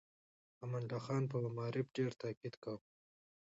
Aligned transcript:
امان 0.63 0.83
الله 0.85 0.99
خان 1.05 1.23
په 1.31 1.37
معارف 1.55 1.87
ډېر 1.97 2.11
تاکيد 2.23 2.53
کاوه. 2.63 2.83